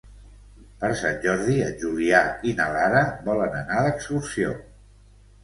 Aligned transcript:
Per 0.83 0.87
Sant 1.01 1.19
Jordi 1.25 1.57
en 1.65 1.75
Julià 1.83 2.21
i 2.49 2.55
na 2.61 2.67
Lara 2.77 3.05
volen 3.29 3.55
anar 3.61 3.85
d'excursió. 3.91 4.59